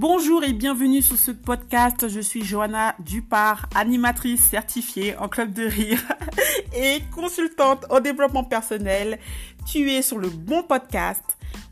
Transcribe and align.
Bonjour 0.00 0.44
et 0.44 0.52
bienvenue 0.52 1.02
sur 1.02 1.16
ce 1.16 1.32
podcast. 1.32 2.08
Je 2.08 2.20
suis 2.20 2.44
Johanna 2.44 2.94
Dupart, 3.00 3.68
animatrice 3.74 4.44
certifiée 4.44 5.16
en 5.16 5.28
club 5.28 5.52
de 5.52 5.64
rire 5.64 6.00
et 6.72 7.00
consultante 7.12 7.84
au 7.90 7.98
développement 7.98 8.44
personnel. 8.44 9.18
Tu 9.66 9.90
es 9.90 10.02
sur 10.02 10.18
le 10.18 10.28
bon 10.28 10.62
podcast. 10.62 11.24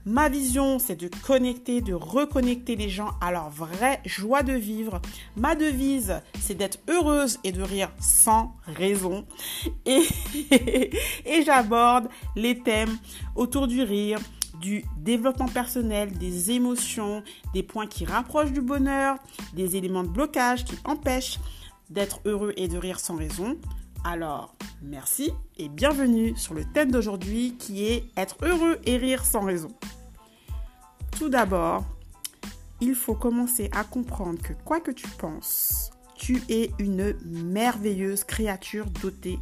Ma 0.04 0.28
vision, 0.28 0.80
c'est 0.80 0.96
de 0.96 1.08
connecter, 1.24 1.80
de 1.82 1.94
reconnecter 1.94 2.74
les 2.74 2.88
gens 2.88 3.10
à 3.20 3.30
leur 3.30 3.48
vraie 3.48 4.00
joie 4.04 4.42
de 4.42 4.54
vivre. 4.54 5.00
Ma 5.36 5.54
devise, 5.54 6.20
c'est 6.40 6.54
d'être 6.56 6.80
heureuse 6.88 7.38
et 7.44 7.52
de 7.52 7.62
rire 7.62 7.92
sans 8.00 8.56
raison. 8.66 9.24
Et, 9.84 10.02
et 11.24 11.44
j'aborde 11.44 12.08
les 12.34 12.58
thèmes 12.58 12.98
autour 13.36 13.68
du 13.68 13.82
rire, 13.82 14.18
du 14.60 14.84
développement 14.96 15.48
personnel, 15.48 16.12
des 16.16 16.50
émotions, 16.50 17.22
des 17.54 17.62
points 17.62 17.86
qui 17.86 18.04
rapprochent 18.04 18.52
du 18.52 18.62
bonheur, 18.62 19.16
des 19.54 19.76
éléments 19.76 20.02
de 20.02 20.08
blocage 20.08 20.64
qui 20.64 20.76
empêchent 20.84 21.38
d'être 21.90 22.20
heureux 22.24 22.52
et 22.56 22.68
de 22.68 22.78
rire 22.78 23.00
sans 23.00 23.16
raison. 23.16 23.56
Alors, 24.04 24.54
merci 24.82 25.32
et 25.58 25.68
bienvenue 25.68 26.36
sur 26.36 26.54
le 26.54 26.64
thème 26.64 26.90
d'aujourd'hui 26.90 27.56
qui 27.58 27.84
est 27.84 28.04
être 28.16 28.36
heureux 28.42 28.78
et 28.84 28.96
rire 28.96 29.24
sans 29.24 29.42
raison. 29.42 29.68
Tout 31.18 31.28
d'abord, 31.28 31.84
il 32.80 32.94
faut 32.94 33.14
commencer 33.14 33.70
à 33.72 33.84
comprendre 33.84 34.40
que 34.42 34.52
quoi 34.64 34.80
que 34.80 34.90
tu 34.90 35.08
penses, 35.08 35.90
tu 36.16 36.42
es 36.48 36.70
une 36.78 37.14
merveilleuse 37.24 38.24
créature 38.24 38.86
dotée 39.02 39.38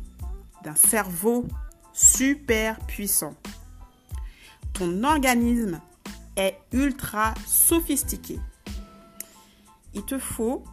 d'un 0.62 0.74
cerveau 0.74 1.44
super 1.92 2.78
puissant 2.86 3.34
ton 4.74 5.04
organisme 5.04 5.80
est 6.36 6.58
ultra 6.72 7.32
sophistiqué. 7.46 8.38
Il 9.94 10.04
te 10.04 10.18
faut 10.18 10.64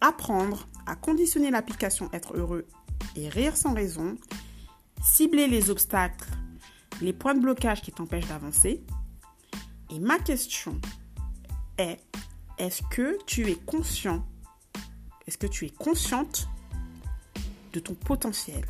apprendre 0.00 0.66
à 0.86 0.96
conditionner 0.96 1.50
l'application 1.50 2.08
être 2.12 2.36
heureux 2.36 2.66
et 3.14 3.28
rire 3.28 3.56
sans 3.56 3.74
raison, 3.74 4.16
cibler 5.02 5.46
les 5.46 5.70
obstacles, 5.70 6.30
les 7.02 7.12
points 7.12 7.34
de 7.34 7.40
blocage 7.40 7.82
qui 7.82 7.92
t'empêchent 7.92 8.28
d'avancer. 8.28 8.82
Et 9.90 10.00
ma 10.00 10.18
question 10.18 10.80
est, 11.76 11.98
est-ce 12.58 12.82
que 12.90 13.18
tu 13.26 13.50
es 13.50 13.54
conscient, 13.54 14.26
est-ce 15.26 15.36
que 15.36 15.46
tu 15.46 15.66
es 15.66 15.70
consciente 15.70 16.48
de 17.74 17.80
ton 17.80 17.94
potentiel? 17.94 18.64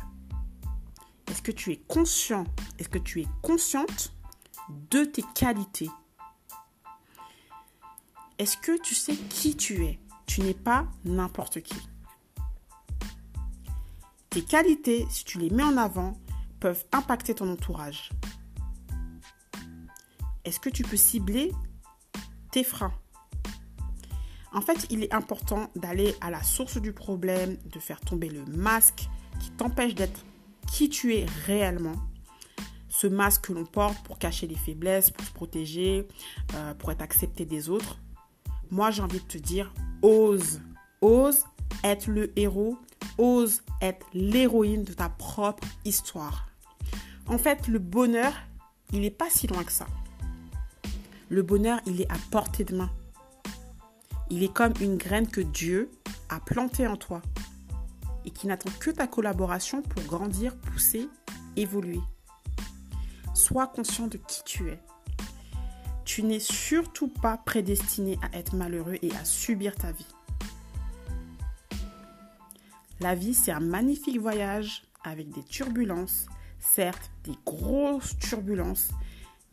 Est-ce 1.37 1.43
que 1.43 1.51
tu 1.51 1.71
es 1.71 1.77
conscient 1.77 2.45
Est-ce 2.79 2.89
que 2.89 2.97
tu 2.97 3.21
es 3.21 3.27
consciente 3.43 4.11
de 4.89 5.05
tes 5.05 5.21
qualités? 5.35 5.87
Est-ce 8.39 8.57
que 8.57 8.81
tu 8.81 8.95
sais 8.95 9.15
qui 9.15 9.55
tu 9.55 9.85
es? 9.85 9.99
Tu 10.25 10.41
n'es 10.41 10.55
pas 10.55 10.87
n'importe 11.05 11.61
qui. 11.61 11.77
Tes 14.31 14.41
qualités, 14.41 15.05
si 15.11 15.25
tu 15.25 15.37
les 15.37 15.51
mets 15.51 15.61
en 15.61 15.77
avant, 15.77 16.13
peuvent 16.59 16.83
impacter 16.91 17.35
ton 17.35 17.51
entourage. 17.51 18.09
Est-ce 20.43 20.59
que 20.59 20.71
tu 20.71 20.81
peux 20.81 20.97
cibler 20.97 21.51
tes 22.49 22.63
freins? 22.63 22.95
En 24.53 24.61
fait, 24.61 24.87
il 24.89 25.03
est 25.03 25.13
important 25.13 25.69
d'aller 25.75 26.15
à 26.19 26.31
la 26.31 26.41
source 26.41 26.81
du 26.81 26.93
problème, 26.93 27.57
de 27.65 27.79
faire 27.79 28.01
tomber 28.01 28.29
le 28.29 28.43
masque 28.45 29.07
qui 29.39 29.51
t'empêche 29.51 29.93
d'être 29.93 30.25
qui 30.71 30.89
tu 30.89 31.15
es 31.15 31.25
réellement. 31.45 31.95
Ce 32.89 33.07
masque 33.07 33.47
que 33.47 33.53
l'on 33.53 33.65
porte 33.65 33.97
pour 34.03 34.17
cacher 34.17 34.47
les 34.47 34.55
faiblesses, 34.55 35.11
pour 35.11 35.25
se 35.25 35.31
protéger, 35.31 36.07
euh, 36.55 36.73
pour 36.73 36.91
être 36.91 37.01
accepté 37.01 37.45
des 37.45 37.69
autres. 37.69 37.99
Moi, 38.71 38.91
j'ai 38.91 39.01
envie 39.01 39.19
de 39.19 39.25
te 39.25 39.37
dire, 39.37 39.73
ose, 40.01 40.61
ose 41.01 41.43
être 41.83 42.07
le 42.07 42.31
héros, 42.37 42.77
ose 43.17 43.61
être 43.81 44.05
l'héroïne 44.13 44.83
de 44.83 44.93
ta 44.93 45.09
propre 45.09 45.67
histoire. 45.85 46.47
En 47.27 47.37
fait, 47.37 47.67
le 47.67 47.79
bonheur, 47.79 48.33
il 48.91 49.01
n'est 49.01 49.11
pas 49.11 49.29
si 49.29 49.47
loin 49.47 49.63
que 49.63 49.71
ça. 49.71 49.87
Le 51.29 51.43
bonheur, 51.43 51.79
il 51.85 52.01
est 52.01 52.11
à 52.11 52.15
portée 52.31 52.63
de 52.63 52.75
main. 52.75 52.89
Il 54.29 54.43
est 54.43 54.53
comme 54.53 54.73
une 54.81 54.97
graine 54.97 55.27
que 55.27 55.41
Dieu 55.41 55.91
a 56.29 56.39
plantée 56.39 56.87
en 56.87 56.95
toi 56.95 57.21
et 58.27 58.29
qui 58.29 58.45
n'attend 58.45 58.69
que 58.81 58.91
ta 58.91 59.07
collaboration 59.07 59.81
pour 59.81 60.03
grandir, 60.03 60.55
pousser, 60.57 61.07
évoluer. 61.55 62.01
Sois 63.33 63.67
conscient 63.67 64.07
de 64.07 64.17
qui 64.17 64.43
tu 64.43 64.69
es. 64.69 64.79
Tu 66.03 66.23
n'es 66.23 66.39
surtout 66.39 67.07
pas 67.07 67.37
prédestiné 67.37 68.19
à 68.21 68.37
être 68.37 68.53
malheureux 68.53 68.97
et 69.01 69.15
à 69.15 69.23
subir 69.23 69.75
ta 69.75 69.93
vie. 69.93 70.07
La 72.99 73.15
vie, 73.15 73.33
c'est 73.33 73.51
un 73.51 73.61
magnifique 73.61 74.19
voyage 74.19 74.83
avec 75.05 75.29
des 75.29 75.43
turbulences, 75.43 76.25
certes 76.59 77.11
des 77.23 77.37
grosses 77.45 78.17
turbulences, 78.19 78.89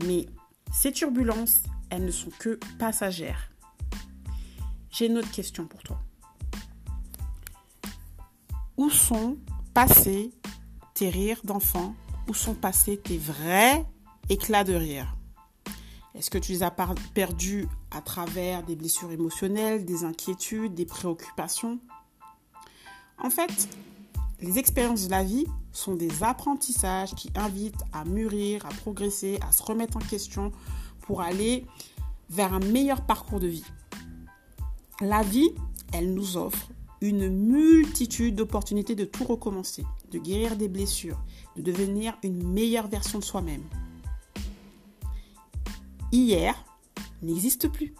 mais 0.04 0.26
ces 0.72 0.90
turbulences, 0.90 1.62
elles 1.90 2.04
ne 2.04 2.10
sont 2.10 2.30
que 2.40 2.58
passagères. 2.78 3.50
J'ai 4.90 5.06
une 5.06 5.18
autre 5.18 5.30
question 5.30 5.66
pour 5.66 5.82
toi. 5.84 6.00
Où 8.84 8.90
sont 8.90 9.38
passés 9.72 10.30
tes 10.92 11.08
rires 11.08 11.40
d'enfant? 11.42 11.94
Où 12.28 12.34
sont 12.34 12.52
passés 12.52 12.98
tes 12.98 13.16
vrais 13.16 13.82
éclats 14.28 14.62
de 14.62 14.74
rire? 14.74 15.16
Est-ce 16.14 16.28
que 16.28 16.36
tu 16.36 16.52
les 16.52 16.62
as 16.62 16.70
perdus 17.14 17.66
à 17.90 18.02
travers 18.02 18.62
des 18.62 18.76
blessures 18.76 19.10
émotionnelles, 19.10 19.86
des 19.86 20.04
inquiétudes, 20.04 20.74
des 20.74 20.84
préoccupations? 20.84 21.78
En 23.16 23.30
fait, 23.30 23.70
les 24.42 24.58
expériences 24.58 25.06
de 25.06 25.12
la 25.12 25.24
vie 25.24 25.46
sont 25.72 25.94
des 25.94 26.22
apprentissages 26.22 27.14
qui 27.14 27.30
invitent 27.36 27.84
à 27.94 28.04
mûrir, 28.04 28.66
à 28.66 28.68
progresser, 28.68 29.38
à 29.48 29.52
se 29.52 29.62
remettre 29.62 29.96
en 29.96 30.00
question 30.00 30.52
pour 31.00 31.22
aller 31.22 31.64
vers 32.28 32.52
un 32.52 32.60
meilleur 32.60 33.00
parcours 33.06 33.40
de 33.40 33.48
vie. 33.48 33.64
La 35.00 35.22
vie, 35.22 35.54
elle 35.94 36.12
nous 36.12 36.36
offre 36.36 36.68
une 37.04 37.28
multitude 37.28 38.34
d'opportunités 38.34 38.94
de 38.94 39.04
tout 39.04 39.24
recommencer, 39.24 39.84
de 40.10 40.18
guérir 40.18 40.56
des 40.56 40.68
blessures, 40.68 41.22
de 41.54 41.60
devenir 41.60 42.16
une 42.22 42.42
meilleure 42.42 42.88
version 42.88 43.18
de 43.18 43.24
soi-même. 43.24 43.62
Hier 46.10 46.54
n'existe 47.20 47.68
plus. 47.68 47.94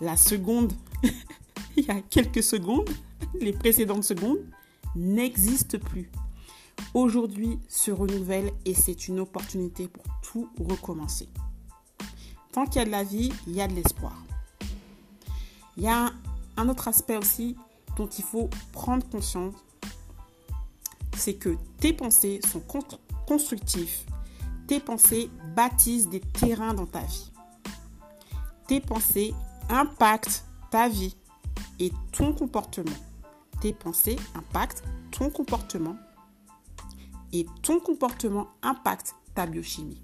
La 0.00 0.16
seconde, 0.16 0.72
il 1.76 1.84
y 1.84 1.90
a 1.90 2.00
quelques 2.00 2.42
secondes, 2.42 2.90
les 3.40 3.52
précédentes 3.52 4.02
secondes, 4.02 4.44
n'existent 4.96 5.78
plus. 5.78 6.10
Aujourd'hui 6.92 7.60
se 7.68 7.92
renouvelle 7.92 8.52
et 8.64 8.74
c'est 8.74 9.06
une 9.06 9.20
opportunité 9.20 9.86
pour 9.86 10.02
tout 10.22 10.48
recommencer. 10.58 11.28
Tant 12.50 12.66
qu'il 12.66 12.80
y 12.80 12.82
a 12.82 12.84
de 12.84 12.90
la 12.90 13.04
vie, 13.04 13.32
il 13.46 13.54
y 13.54 13.60
a 13.60 13.68
de 13.68 13.74
l'espoir. 13.74 14.20
Il 15.76 15.84
y 15.84 15.88
a 15.88 16.12
un 16.56 16.68
autre 16.68 16.88
aspect 16.88 17.16
aussi 17.16 17.56
dont 17.96 18.08
il 18.08 18.24
faut 18.24 18.48
prendre 18.72 19.08
conscience, 19.08 19.54
c'est 21.16 21.34
que 21.34 21.56
tes 21.78 21.92
pensées 21.92 22.40
sont 22.50 22.62
constructives. 23.26 24.00
Tes 24.66 24.80
pensées 24.80 25.30
bâtissent 25.54 26.08
des 26.08 26.20
terrains 26.20 26.74
dans 26.74 26.86
ta 26.86 27.00
vie. 27.00 27.30
Tes 28.66 28.80
pensées 28.80 29.34
impactent 29.68 30.44
ta 30.70 30.88
vie 30.88 31.16
et 31.78 31.92
ton 32.12 32.32
comportement. 32.32 32.96
Tes 33.60 33.72
pensées 33.72 34.16
impactent 34.34 34.82
ton 35.10 35.30
comportement 35.30 35.96
et 37.32 37.46
ton 37.62 37.80
comportement 37.80 38.48
impacte 38.62 39.14
ta 39.34 39.46
biochimie. 39.46 40.02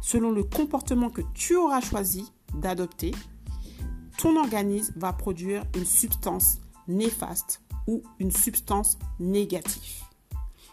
Selon 0.00 0.30
le 0.30 0.44
comportement 0.44 1.10
que 1.10 1.22
tu 1.34 1.56
auras 1.56 1.80
choisi 1.80 2.30
d'adopter, 2.54 3.12
ton 4.24 4.38
organisme 4.38 4.94
va 4.96 5.12
produire 5.12 5.64
une 5.76 5.84
substance 5.84 6.56
néfaste 6.88 7.60
ou 7.86 8.02
une 8.18 8.30
substance 8.30 8.98
négative. 9.20 10.02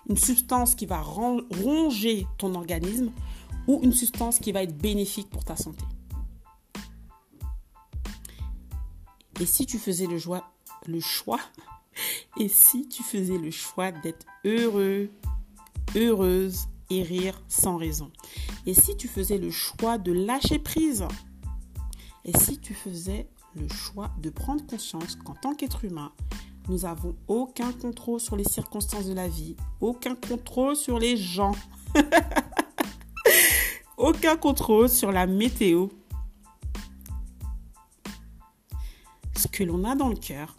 Une 0.10 0.16
substance 0.16 0.74
qui 0.74 0.86
va 0.86 1.02
ronger 1.02 2.26
ton 2.38 2.56
organisme 2.56 3.12
ou 3.68 3.82
une 3.84 3.92
substance 3.92 4.40
qui 4.40 4.54
va 4.54 4.64
être 4.64 4.78
bénéfique 4.78 5.30
pour 5.30 5.44
ta 5.44 5.58
santé. 5.58 5.84
Et 9.42 9.46
si 9.46 9.66
tu 9.66 9.80
faisais 9.80 10.08
le, 10.08 10.18
choix, 10.18 10.50
le 10.88 11.02
choix, 11.02 11.42
et 12.40 12.48
si 12.48 12.88
tu 12.88 13.04
faisais 13.04 13.38
le 13.38 13.52
choix 13.52 13.92
d'être 13.92 14.26
heureux, 14.46 15.10
heureuse 15.94 16.70
et 16.90 17.04
rire 17.04 17.42
sans 17.50 17.76
raison? 17.76 18.14
Et 18.66 18.74
si 18.74 18.96
tu 18.96 19.10
faisais 19.10 19.38
le 19.38 19.52
choix 19.52 19.98
de 19.98 20.14
lâcher 20.14 20.58
prise? 20.58 21.06
Et 22.24 22.38
si 22.38 22.58
tu 22.58 22.74
faisais 22.74 23.28
le 23.56 23.68
choix 23.68 24.12
de 24.22 24.30
prendre 24.30 24.66
conscience 24.66 25.16
qu'en 25.16 25.34
tant 25.34 25.54
qu'être 25.54 25.86
humain, 25.86 26.12
nous 26.70 26.80
n'avons 26.80 27.16
aucun 27.28 27.72
contrôle 27.72 28.20
sur 28.20 28.36
les 28.36 28.44
circonstances 28.44 29.06
de 29.06 29.14
la 29.14 29.28
vie, 29.28 29.56
aucun 29.80 30.16
contrôle 30.16 30.76
sur 30.76 31.00
les 31.00 31.18
gens, 31.18 31.56
aucun 33.98 34.38
contrôle 34.38 34.90
sur 34.90 35.12
la 35.12 35.28
météo. 35.28 35.88
Ce 39.36 39.48
que 39.48 39.64
l'on 39.64 39.84
a 39.84 39.96
dans 39.96 40.10
le 40.10 40.16
cœur 40.16 40.56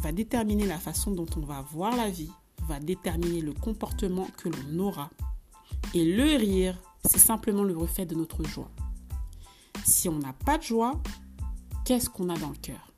va 0.00 0.12
déterminer 0.12 0.66
la 0.66 0.78
façon 0.78 1.10
dont 1.10 1.26
on 1.36 1.40
va 1.40 1.62
voir 1.72 1.96
la 1.96 2.08
vie, 2.08 2.30
va 2.68 2.78
déterminer 2.78 3.40
le 3.40 3.52
comportement 3.52 4.28
que 4.36 4.48
l'on 4.48 4.78
aura. 4.78 5.10
Et 5.92 6.04
le 6.04 6.36
rire, 6.36 6.76
c'est 7.04 7.18
simplement 7.18 7.64
le 7.64 7.76
reflet 7.76 8.06
de 8.06 8.14
notre 8.14 8.44
joie. 8.44 8.70
Si 9.84 10.08
on 10.08 10.18
n'a 10.18 10.32
pas 10.32 10.58
de 10.58 10.62
joie, 10.62 11.00
qu'est-ce 11.86 12.10
qu'on 12.10 12.28
a 12.28 12.36
dans 12.36 12.48
le 12.48 12.56
cœur? 12.56 12.92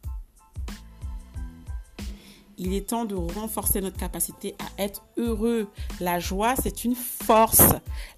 Il 2.57 2.73
est 2.73 2.89
temps 2.89 3.05
de 3.05 3.15
renforcer 3.15 3.81
notre 3.81 3.99
capacité 3.99 4.57
à 4.59 4.83
être 4.83 5.05
heureux. 5.17 5.69
La 6.01 6.19
joie, 6.19 6.57
c'est 6.57 6.85
une 6.85 6.97
force. 6.97 7.63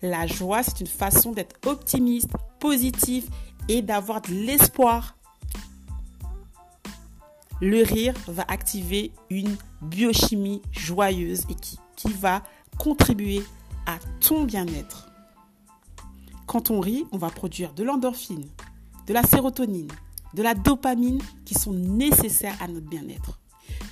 La 0.01 0.27
joie, 0.27 0.63
c'est 0.63 0.81
une 0.81 0.87
façon 0.87 1.33
d'être 1.33 1.57
optimiste, 1.67 2.31
positif 2.59 3.27
et 3.69 3.83
d'avoir 3.83 4.23
de 4.23 4.33
l'espoir. 4.33 5.17
Le 7.61 7.83
rire 7.83 8.15
va 8.29 8.45
activer 8.49 9.13
une 9.29 9.57
biochimie 9.83 10.63
joyeuse 10.71 11.43
et 11.51 11.55
qui, 11.55 11.79
qui 11.97 12.13
va 12.13 12.43
contribuer 12.79 13.43
à 13.87 13.99
ton 14.21 14.45
bien-être. 14.45 15.11
Quand 16.47 16.71
on 16.71 16.81
rit, 16.81 17.05
on 17.13 17.19
va 17.19 17.29
produire 17.29 17.75
de 17.75 17.83
l'endorphine, 17.83 18.49
de 19.07 19.13
la 19.13 19.25
sérotonine, 19.25 19.91
de 20.35 20.43
la 20.43 20.55
dopamine 20.55 21.21
qui 21.45 21.55
sont 21.55 21.73
nécessaires 21.73 22.57
à 22.61 22.69
notre 22.69 22.89
bien-être. 22.89 23.39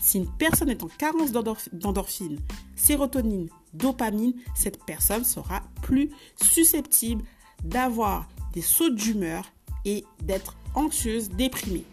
Si 0.01 0.19
une 0.19 0.31
personne 0.31 0.71
est 0.71 0.83
en 0.83 0.89
carence 0.89 1.33
d'endorphine, 1.33 2.39
sérotonine, 2.77 3.49
dopamine, 3.75 4.35
cette 4.55 4.85
personne 4.85 5.25
sera 5.25 5.63
plus 5.83 6.11
susceptible 6.41 7.25
d'avoir 7.65 8.29
des 8.53 8.63
sauts 8.63 8.91
d'humeur 8.91 9.45
et 9.85 10.05
d'être 10.23 10.57
anxieuse, 10.75 11.31
déprimée. 11.31 11.85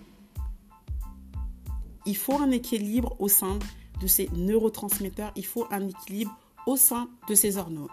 Il 2.05 2.15
faut 2.15 2.39
un 2.39 2.51
équilibre 2.51 3.15
au 3.19 3.27
sein 3.27 3.57
de 3.99 4.07
ces 4.07 4.29
neurotransmetteurs, 4.35 5.31
il 5.35 5.45
faut 5.45 5.65
un 5.71 5.87
équilibre 5.87 6.37
au 6.67 6.77
sein 6.77 7.09
de 7.27 7.35
ces 7.35 7.57
hormones. 7.57 7.89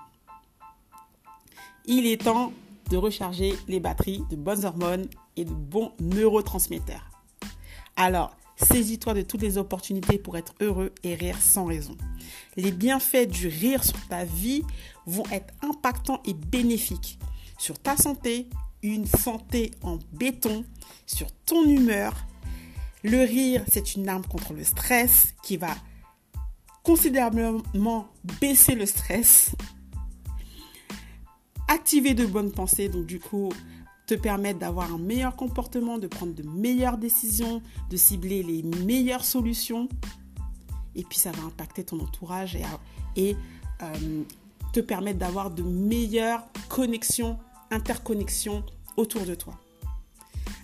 Il 1.87 2.07
est 2.07 2.23
temps 2.23 2.53
de 2.91 2.97
recharger 2.97 3.55
les 3.69 3.81
batteries 3.81 4.23
de 4.31 4.37
bonnes 4.37 4.65
hormones 4.65 5.09
et 5.37 5.45
de 5.45 5.53
bons 5.53 5.93
neurotransmetteurs. 6.01 7.11
Alors, 7.97 8.37
Saisis-toi 8.57 9.15
de 9.15 9.23
toutes 9.23 9.43
les 9.43 9.59
opportunités 9.59 10.19
pour 10.19 10.37
être 10.37 10.55
heureux 10.61 10.93
et 11.03 11.15
rire 11.15 11.39
sans 11.41 11.65
raison. 11.65 11.97
Les 12.57 12.71
bienfaits 12.71 13.29
du 13.29 13.49
rire 13.49 13.83
sur 13.83 13.99
ta 14.09 14.25
vie 14.25 14.63
vont 15.07 15.25
être 15.33 15.53
impactants 15.63 16.21
et 16.25 16.35
bénéfiques 16.35 17.19
sur 17.59 17.79
ta 17.79 17.97
santé, 17.97 18.49
une 18.83 19.07
santé 19.07 19.73
en 19.83 19.99
béton, 20.13 20.65
sur 21.07 21.31
ton 21.45 21.65
humeur. 21.65 22.15
Le 23.03 23.25
rire, 23.25 23.65
c'est 23.71 23.95
une 23.95 24.09
arme 24.09 24.25
contre 24.27 24.53
le 24.53 24.65
stress 24.65 25.35
qui 25.43 25.57
va 25.57 25.75
considérablement 26.83 28.07
baisser 28.41 28.75
le 28.75 28.87
stress. 28.87 29.51
Activer 31.69 32.15
de 32.15 32.27
bonnes 32.27 32.53
pensées, 32.53 32.89
donc 32.89 33.07
du 33.07 33.19
coup, 33.19 33.51
te 34.15 34.21
permettre 34.21 34.59
d'avoir 34.59 34.93
un 34.93 34.99
meilleur 34.99 35.37
comportement, 35.37 35.97
de 35.97 36.07
prendre 36.07 36.35
de 36.35 36.43
meilleures 36.43 36.99
décisions, 36.99 37.63
de 37.89 37.97
cibler 37.97 38.43
les 38.43 38.63
meilleures 38.63 39.25
solutions. 39.25 39.89
Et 40.95 41.03
puis 41.03 41.19
ça 41.19 41.33
va 41.33 41.45
impacter 41.45 41.85
ton 41.85 41.99
entourage 41.99 42.59
et, 43.17 43.37
euh, 43.83 44.23
te 44.75 44.81
permettre 44.81 45.19
d'avoir 45.19 45.51
de 45.51 45.63
meilleures 45.63 46.45
connexions, 46.69 47.39
interconnexions 47.71 48.65
autour 48.99 49.23
de 49.23 49.35
toi. 49.35 49.55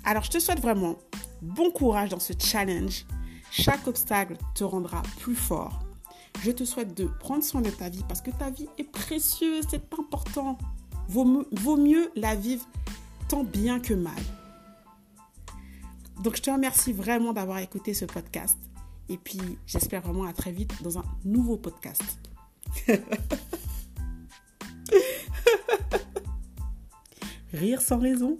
Alors 0.05 0.25
je 0.25 0.31
te 0.31 0.39
souhaite 0.39 0.61
vraiment 0.61 0.97
bon 1.41 1.71
courage 1.71 2.11
dans 2.11 2.21
ce 2.21 2.35
challenge. 2.39 3.07
Chaque 3.51 3.87
obstacle 3.87 4.37
te 4.55 4.65
rendra 4.65 5.03
plus 5.21 5.35
fort. 5.35 5.81
Je 6.43 6.51
te 6.51 6.65
souhaite 6.65 6.95
de 6.95 7.07
prendre 7.07 7.43
soin 7.43 7.63
de 7.63 7.71
ta 7.71 7.89
vie 7.89 8.05
parce 8.07 8.21
que 8.21 8.31
ta 8.31 8.51
vie 8.51 8.69
est 8.77 8.85
précieuse, 8.85 9.65
c'est 9.71 9.93
important. 9.99 10.59
Vaut, 11.09 11.47
vaut 11.53 11.79
mieux 11.79 12.11
la 12.15 12.35
vivre 12.35 12.67
tant 13.29 13.45
bien 13.45 13.79
que 13.81 13.95
mal. 13.95 14.15
Donc 16.23 16.37
je 16.37 16.43
te 16.43 16.51
remercie 16.51 16.93
vraiment 16.93 17.33
d'avoir 17.33 17.59
écouté 17.59 17.95
ce 17.95 18.05
podcast. 18.05 18.59
Et 19.09 19.17
puis 19.17 19.41
j'espère 19.67 20.03
vraiment 20.03 20.25
à 20.25 20.33
très 20.33 20.51
vite 20.53 20.83
dans 20.83 20.99
un 20.99 21.05
nouveau 21.25 21.57
podcast. 21.57 22.19
Rire 27.53 27.81
sans 27.81 27.99
raison 27.99 28.37